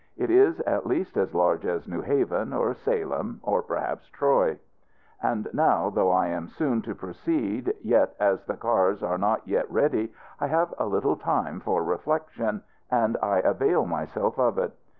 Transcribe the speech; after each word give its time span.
It 0.17 0.31
is 0.31 0.59
at 0.61 0.87
least 0.87 1.15
as 1.15 1.35
large 1.35 1.63
as 1.63 1.87
New 1.87 2.01
Haven, 2.01 2.53
or 2.53 2.73
Salem, 2.73 3.39
or, 3.43 3.61
perhaps, 3.61 4.07
Troy. 4.09 4.57
And 5.21 5.47
now, 5.53 5.91
though 5.91 6.09
I 6.09 6.25
am 6.29 6.47
soon 6.47 6.81
to 6.81 6.95
proceed, 6.95 7.71
yet 7.83 8.15
as 8.19 8.43
the 8.45 8.57
cars 8.57 9.03
are 9.03 9.19
not 9.19 9.47
yet 9.47 9.69
ready, 9.71 10.11
I 10.39 10.47
have 10.47 10.73
a 10.79 10.87
little 10.87 11.17
time 11.17 11.59
for 11.59 11.83
reflection, 11.83 12.63
and 12.89 13.15
I 13.21 13.41
avail 13.41 13.85
myself 13.85 14.39
of 14.39 14.57
it. 14.57 14.73